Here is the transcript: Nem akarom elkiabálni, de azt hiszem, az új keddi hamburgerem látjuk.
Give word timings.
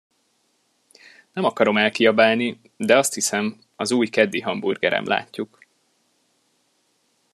Nem 1.33 1.43
akarom 1.43 1.77
elkiabálni, 1.77 2.59
de 2.77 2.97
azt 2.97 3.13
hiszem, 3.13 3.61
az 3.75 3.91
új 3.91 4.07
keddi 4.07 4.39
hamburgerem 4.41 5.05
látjuk. 5.05 5.59